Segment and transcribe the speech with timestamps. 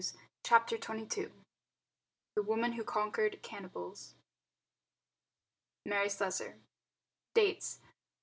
[0.47, 1.27] ]CHAPTER XXII
[2.33, 4.15] THE WOMAN WHO CONQUERED CANNIBALS
[5.85, 6.57] Mary Slessor
[7.35, 7.87] (Dates, b.